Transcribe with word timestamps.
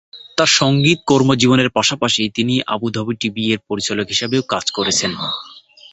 তার 0.37 0.49
সংগীত 0.59 0.99
কর্মজীবনের 1.05 1.69
পাশাপাশি, 1.69 2.23
তিনি 2.35 2.53
আবুধাবি 2.67 3.13
টিভি-এর 3.21 3.59
পরিচালক 3.69 4.07
হিসাবেও 4.07 4.43
কাজ 4.53 4.65
করেছেন। 4.71 5.11